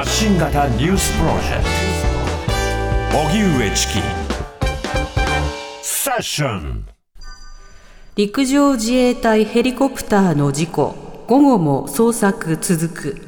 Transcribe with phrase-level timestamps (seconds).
[0.00, 1.64] 発信型ニュースプロジェク
[3.12, 3.18] ト。
[3.18, 3.92] 荻上チキ。
[5.82, 6.86] セッション。
[8.16, 10.94] 陸上自衛隊ヘリコプターの事故。
[11.26, 13.20] 午後も捜索続く。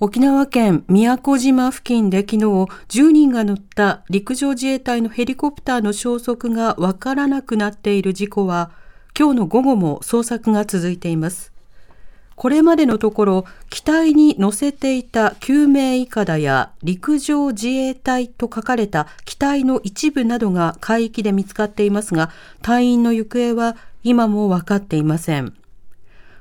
[0.00, 8.70] 沖縄県宮古島付近で昨日10人が乗った陸上自衛隊のヘリコプターの消息がわからなくなっている事故は
[9.14, 11.51] 今日の午後も捜索が続いています。
[12.42, 25.54] これまでのところ機体に乗せていた救命いかだや陸上自衛隊と書かれた機体の一部などが海域で見つかっていますが隊員の行方は今も分かっていません。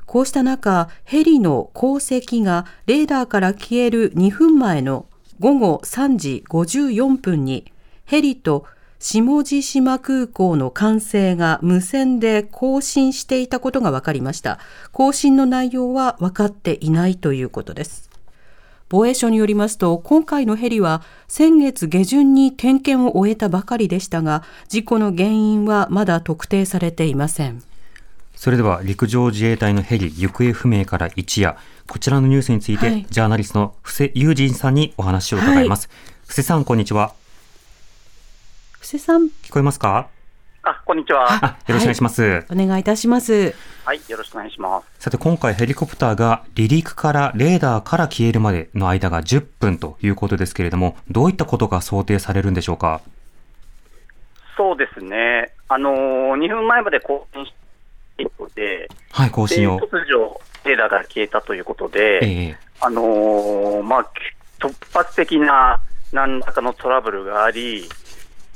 [0.07, 5.05] こうした中、ヘリの航跡がレーダーから消える2分前の
[5.39, 7.71] 午後3時54分に、
[8.05, 8.65] ヘリと
[9.03, 14.59] 下地島空港の管制が無線で更新していたことが分かりました。
[14.91, 18.11] 更新の内容は分かっていないということです。
[18.89, 27.63] 防衛省によりますと、今回のヘリは先月下旬に点検を終えたばかりでしたが、事故の原因はまだ特定されていません。
[28.35, 35.87] それでは陸上自衛隊のヘリ行方不明から一夜、こちらのニュースについて、はい、ジャーナリストの布施友人さんにお話を伺います。
[35.87, 35.97] はい、
[36.27, 37.19] 布施さん、こんにちは。
[38.91, 39.27] 布施さん。
[39.27, 40.09] 聞こえますか？
[40.63, 41.57] あ、こんにちは。
[41.65, 43.55] よろしくお願いします、はい、お願いいたします。
[43.85, 45.03] はい、よろしくお願いします。
[45.03, 52.99] さて、今回ヘリコプターが離陸からレーダーから消えるまでの間が10分ということですけれども、どういったことが想定されるんでしょうか？
[54.57, 55.53] そうですね。
[55.69, 57.53] あのー、2分前まで更新し
[58.55, 59.79] で、はい、更新を。
[59.79, 64.11] 突如、レーダーが消えたということで、えー、あのー、まあ、
[64.59, 65.79] 突発的な
[66.11, 67.87] 何らかのトラブルがあり、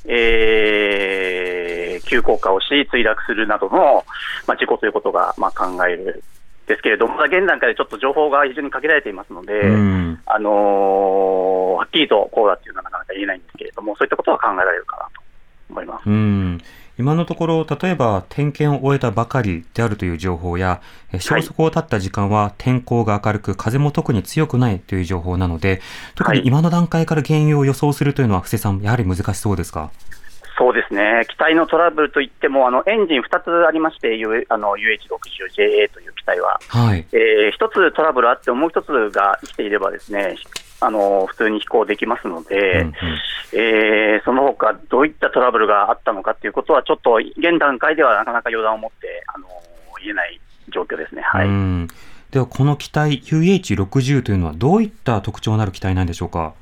[0.08, 4.06] えー、急降下をし、墜落するなどの、
[4.48, 6.24] まあ、事故ということが、まあ、考える
[6.68, 9.54] ですけれども、現段階でちょっと情報が非常に限られていますので、
[10.26, 15.22] あのー、はっきりとこうだっていうのはなかなか言えないんですけれども、そういったことは考えられるかなと
[15.70, 16.10] 思います。
[16.10, 16.62] うん
[16.98, 20.82] 今のところ、例えば点検を終えたばかりであるという情報や、
[21.20, 25.82] 消息を絶った時間は天候が明るく、風も特に強くないという情報なので、
[26.16, 29.92] 特に今の段階から原因を予想するというのは、布施さん、やはり難しそうですか？
[30.58, 34.18] そうですね、機体のトラブルといっても、あのエンジン2つありまして、
[34.48, 37.06] あの UH60JA という機体は、はい。
[37.12, 40.38] えー、1つトラブルあっても、もう1つが生きていれば、ですね
[40.86, 42.94] あの普通に飛行できますので、うんうん、
[43.54, 49.48] えー、その他どういったトラブルがあったのかということは、ちょっと現段階ではなかなか予断を持ってあの
[50.02, 51.22] 言えない状況ですね。
[51.22, 51.48] はい、
[52.32, 56.54] では、この機体、UH60 というのは、どういった特徴のある機体なんでしょうか？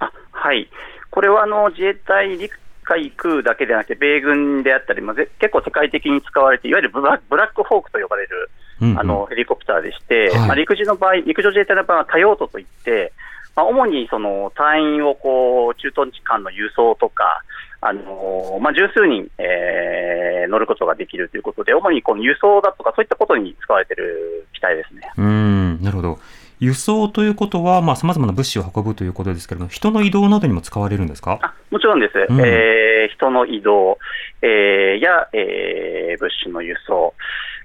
[0.00, 0.68] あはい。
[1.10, 13.12] これはあの自衛隊陸海空だけでなくて、米軍であったり、まあ、結構世界的に使われて、いわゆるブラックホークと呼ばれる、うんうん、あのヘリコプターでして、はい、まあ、陸自の場合、陸上自衛隊の場合は多用途といって、
[13.56, 17.42] まあ、主にその隊員をこう駐屯地間の輸送とか、
[17.82, 25.10] あのまあ、十数人、えー、乗ることができるということで、主にこの輸送だとか、そういったことに使われている機体ですね。
[25.16, 26.18] うんなるほど、
[26.58, 31.38] 輸送ということは、さまざ、まな物資を運ぶということですけれども、人の移動などにも使われるんですか？
[31.42, 33.98] あもちろんです、うん、えー、人の移動、
[34.42, 37.14] えー、や、えー、物資の輸送、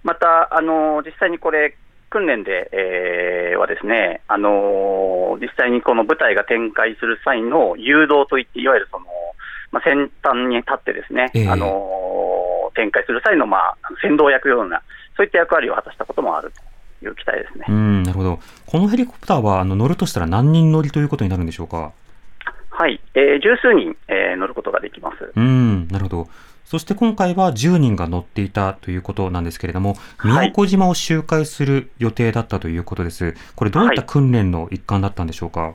[0.03, 1.75] また、あの実際にこれ、
[2.16, 9.06] 訓練で、えー、はですね、あのー、実際にこの部隊が展開する際の誘導といって、いわゆるその、
[9.74, 14.81] まあ、先端に立ってですね、えー、あのー、展開する際の、まあ、先導役ような、
[15.18, 16.53] そういった役割を果たしたこともある
[17.02, 17.66] という機体ですね。
[17.68, 18.40] うんなるほど。
[18.66, 21.92] このヘリコプターはあの乗るとしたら何人乗りということになるんでしょうか？
[22.70, 25.32] はい、えー、十数人、えー、乗ることができます。
[25.36, 26.28] うんなるほど。
[26.66, 33.36] そして今回は10人が乗っていたということなんですけれども、宮古島を周回する予定だったということです。
[33.56, 35.62] これ、どういった訓練の一環だったんでしょうか？
[35.62, 35.74] はい、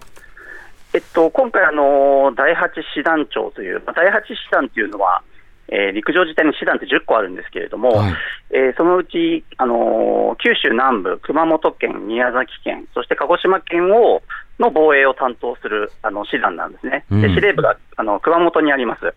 [0.94, 2.58] えっと、今回あの、第8
[2.94, 5.22] 師団長という、第8師団というのは、
[5.68, 8.14] えー、陸上自体に師団って10個あるんですけれども、はい、
[8.50, 14.22] えー、そのうち、あのー、九州南部、熊本県、宮崎県、そして鹿児島県を
[14.60, 19.14] の防衛を担当するあの師団なんですね、で司令部があの熊本にあります、はい、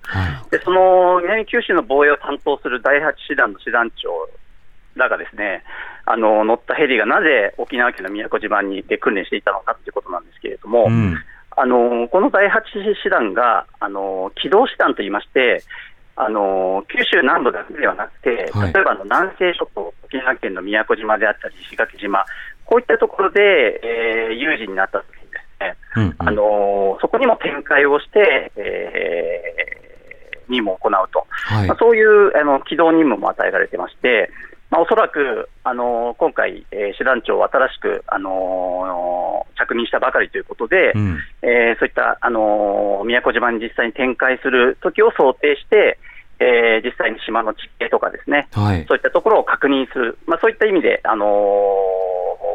[0.51, 4.09] でその南九州の防衛を担当する第8師団の師団長
[4.95, 5.63] らがですね
[6.05, 11.17] あの乗ったヘリがなぜ沖縄県の宮古島にで訓練していたのかということなんですけれども、うん、
[11.57, 12.51] あのこの第8
[13.03, 15.63] 師団があの機動師団といいまして、
[16.15, 18.51] あの九州南部だけではなくて、例え
[18.83, 22.25] ばの南西諸島、沖縄県の宮古島であったり、石垣島、
[22.65, 23.41] こういったところで、
[23.83, 25.03] えー、有事になった
[25.95, 34.31] うんうん、あのそこにも展開をして、えー、任務を行うと、はい、まあ、そういうあの機動任務も与えられてまして、
[34.73, 45.99] まあ、おそらく、あの今回、えー、師団長、新しく、あの着任したばかりということで、うん、えー、そういった、あの宮古島に実際に展開するときを想定して、
[46.39, 51.29] えー、実際に島の地形とかですね、はい、そういったところを確認する、まあ、そういった意味で、あのー、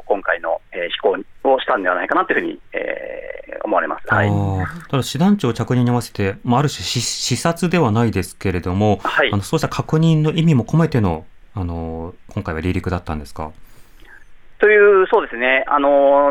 [0.06, 1.18] 今回の、えー、飛行
[1.54, 4.30] をしたんではないかなというふうに、えー、思われます、はい、
[4.90, 11.24] ただ、師団長着任に合わせて、まあ、ある種視察ではないですけれども、はい、あのそうした確認の意味も込めての、
[11.54, 13.52] あの今回は離陸だったんですか？
[14.58, 16.30] という、そうですね、あの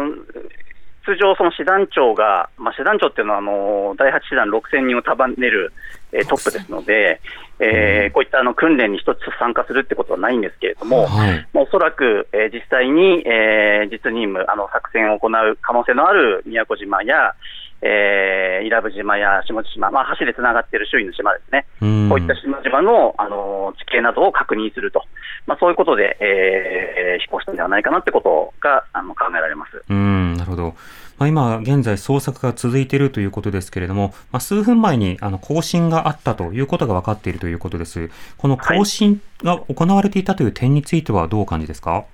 [1.05, 5.71] 通常、その師団長が、まあ、師団長っていうのはあの第8師団6000人を束ねる、
[6.11, 7.21] えー、トップですので、
[7.59, 17.33] えー、こういったあの訓練に一つ参加するってことはないんですけれども、はい、おそらく、えー、実際に、えー、実任務、あの作戦を行う可能性のある宮古島や、
[17.81, 25.03] えー、伊良部島や下地島、まあ、橋でつながっている周囲の島ですね、うこういった島々の、あの地形などを確認すると、
[25.45, 29.83] まあ、そういうことで、えー、飛行したんではないかなってことがあの考えられます。
[29.89, 30.75] うんなるほど。
[31.17, 38.09] まあ、今現在捜索が続いているということですけれども、まあ、数分前にあの更新があったということが分かっているということです。
[38.37, 42.05] この更新が行われていたという点についてはどうお感じですか、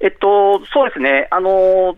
[0.00, 1.28] えっと、そうですね。
[1.30, 1.96] あの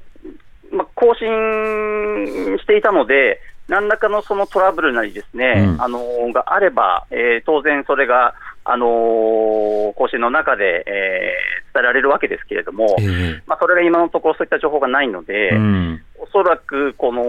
[0.72, 3.40] まあ、更新していたので、
[3.70, 8.34] 何らかのそのトラブルなりですね、うん、あのがあれば、えー、当然それが、
[8.64, 17.22] あのー、更新の中で、えー、伝えられるわけですけれども、えー、まあ、それが今のところそういった情報がないので、うん、おそらくこの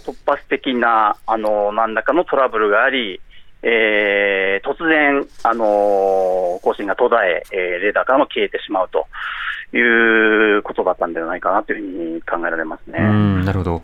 [0.00, 3.20] 突発的な、あの何らかのトラブルがあり、
[3.62, 9.06] えー、突然、あのー、更新が途絶ええー、レーダーからも消えてしまうと
[9.76, 13.00] いうことだったんではないかなというふうに考えられますね。
[13.44, 13.82] なるほど。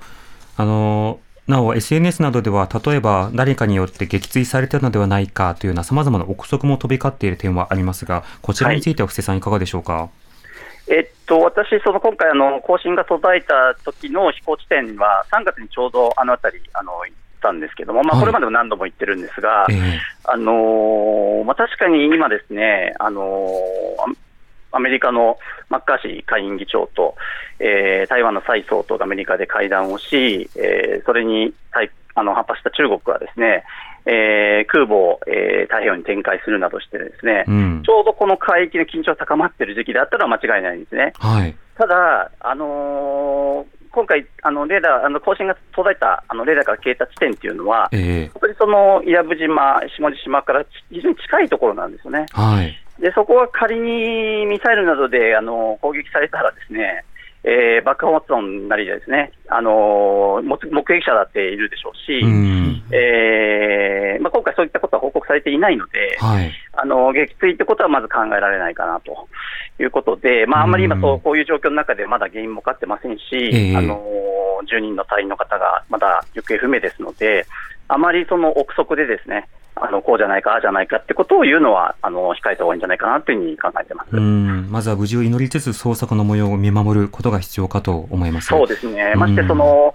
[0.57, 9.93] あのーなお、SNS などでは、例えば誰かによって撃墜されたのではないかというようなさまざまな憶測も飛び交っている点はありますが、こちらについては布施さん、いかがでしょうか？
[9.95, 10.11] はい
[10.89, 19.75] えっと、私、その今回あの、更新が途絶えた時の飛行地点は、3月にちょうどあの辺りあの行ったんですけども、まあ、これまでも何度も言ってるんですが、はい
[20.25, 24.32] あのー、まあ、確かに今ですね、あのー
[24.73, 25.39] アメリカの
[25.69, 27.15] マッカーシー下院議長と、
[27.59, 33.65] えー、台湾の蔡総統がアメリカで会談をし、えー、それに対あの反発した中国はですね、
[34.05, 41.13] えー、空母を、えー、太平洋に展開するなどしてですね、うん、ちょうどこの海域の緊張が高まっている時期であったら間違いないんですね。
[41.19, 52.27] はい、ただ、あのー、今回、あのレーダー、あの更新が途絶えたあのレーダーから消えた地点っていうのは、えー、本当にその伊良部島、下地島から非常に近いところなんですよね。
[52.33, 57.05] はいでそこは仮にミサイルなどであの攻撃されたらですね、
[57.43, 62.29] えー、爆発音なりですね、あの目撃者だっているでしょうし、う
[62.95, 69.27] えー、まあ、今回そういったことは報告されていないので、はい、あの撃墜ってことはまず考えられないかなと
[69.83, 74.01] いうことで、まあ、あんまり今そう、こういう状況の中でまだ原因も分かってませんし、えー、あの
[74.71, 77.47] 10人の隊員の方がまだ行方不明ですので、
[77.89, 79.49] あまりその憶測でですね、
[79.85, 84.17] あのこうじゃないか、ああじゃないかってことを言うのは、あの控えた方がいいんじゃないかなというふうに考えてます。
[84.17, 84.71] うん。
[84.71, 88.47] まずは無事を祈りつつ、捜索の模様を見守ることが必要かと思います。
[88.47, 89.93] そうですね、ましてその、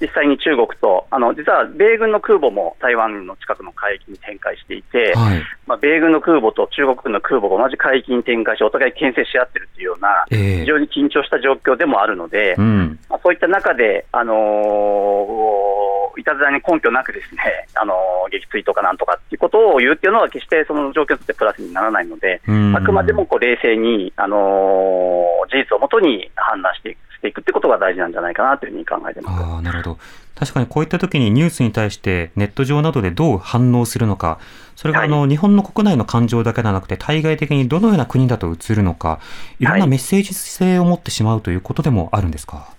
[0.00, 15.86] 実際に中国と、あの実は米軍の空母も台湾の近くの海域に展開していて、はい、まあ、米軍の空母と中国軍の空母が同じ海域に展開し、お互い牽制し合ってるというような、非常に緊張した状況でもあるので、うん、まあ、そういった中で、あのー
[16.20, 17.94] いたずらに根拠なくですね、あの
[18.30, 22.40] 撃墜とかなんとかっていうことを言うっていうのは、決してその状況にとってプラスにならないので、
[22.74, 29.42] あくまでもこう冷静に、あの事実をもとに判断していくしていくってことが大事なんじゃないかなというふうに考えてます。
[29.42, 29.98] あなるほど。
[30.38, 34.38] 確かにこういった時にニュースに対してネット上などでどう反応するのか、
[34.74, 39.18] それがあの、日本の国内の感情だけではなくて、対外的にどのような国だと映るのか、
[39.58, 42.75] いろんなメッセージ性を持ってしまうということでもあるんですか？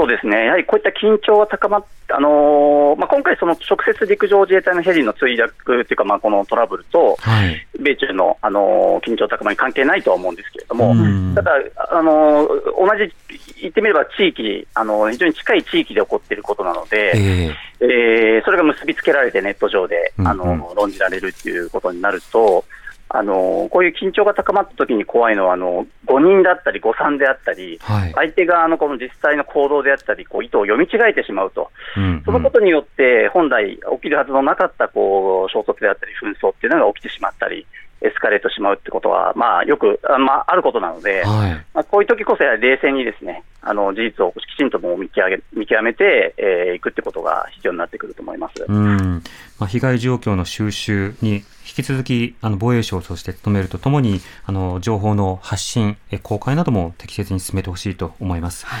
[0.00, 10.94] そうですね、やはりこういった緊張が高まっあのー、まあ、今回、その直接陸上自衛隊のヘリの墜落というか、まあ、このトラブルと、はい、米中の、あのー、緊張高まり関係ないとは思うんですけれども、
[11.34, 11.52] ただ、
[11.90, 13.12] あのー、同じ、
[13.60, 22.64] 言ってみれば地域、あの非常に近い地域で起こっていることなので、えー、えー、それが結びつけられてネット上で、あの論じられるということになると、
[23.12, 37.66] あのこういう緊張が高まったときに怖いのはあの、誤認だったり、誤算であったり、はい、相手側のこの実際の行動であったり、こう意図を読み違えてしまうと、うんうん、そのことによって、本来起きるはずのなかったこう衝突であったり、紛争っていうのが起きてしまったり、
[38.02, 48.64] エスカレートしまうってことは、まあ、よくあ,、まあ、あることなので、はい、まあ、こういう時こそや冷静にですねあの事実をきちんとも見極め見極めてい、えー、くってことが必要になってくると思います。
[48.66, 49.22] うん
[49.58, 51.42] まあ、被害状況の収集に引
[51.76, 58.66] き続きあの防衛省として努めるとともにあの情報の発信、公開なども適切に進めてほしいと思います。
[58.66, 58.78] は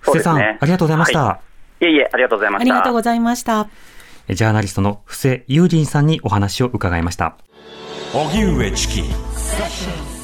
[0.00, 1.24] 布施さん、ね、ありがとうございました。
[1.24, 1.40] は
[1.80, 2.72] い、いえいえ、ありがとうございました。
[2.72, 3.68] ありがとうございました。
[4.28, 7.38] ジャーナリストの布施友人さんにお話を伺いました。
[8.14, 10.17] 荻上チキ。